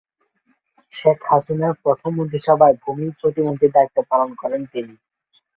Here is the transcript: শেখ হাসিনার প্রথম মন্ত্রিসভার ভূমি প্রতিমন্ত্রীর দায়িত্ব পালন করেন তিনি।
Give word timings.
শেখ 0.91 1.17
হাসিনার 1.29 1.73
প্রথম 1.83 2.11
মন্ত্রিসভার 2.17 2.73
ভূমি 2.83 3.07
প্রতিমন্ত্রীর 3.19 3.75
দায়িত্ব 3.75 3.97
পালন 4.11 4.29
করেন 4.41 4.61
তিনি। 4.73 4.93